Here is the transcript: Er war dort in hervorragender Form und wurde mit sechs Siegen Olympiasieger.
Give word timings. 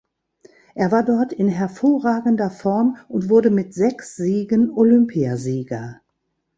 Er 0.73 0.91
war 0.91 1.03
dort 1.05 1.31
in 1.31 1.47
hervorragender 1.47 2.49
Form 2.49 2.97
und 3.07 3.29
wurde 3.29 3.51
mit 3.51 3.75
sechs 3.75 4.15
Siegen 4.15 4.71
Olympiasieger. 4.71 6.01